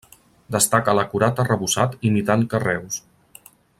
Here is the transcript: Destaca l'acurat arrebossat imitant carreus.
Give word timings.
Destaca 0.55 0.95
l'acurat 0.99 1.41
arrebossat 1.43 1.95
imitant 2.11 2.47
carreus. 2.55 2.99